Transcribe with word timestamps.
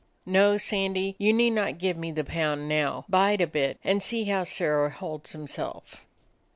No, 0.25 0.57
Sandy, 0.57 1.13
you 1.19 1.31
need 1.31 1.51
not 1.51 1.77
give 1.77 1.95
me 1.95 2.11
the 2.11 2.23
pound 2.23 2.67
now. 2.67 3.05
Bide 3.07 3.39
a 3.39 3.45
bit, 3.45 3.77
and 3.83 4.01
see 4.01 4.23
how 4.25 4.43
Sirrah 4.45 4.89
holds 4.89 5.33
himself. 5.33 6.03